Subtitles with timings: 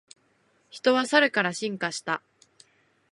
[0.71, 2.23] 人はサルから進化した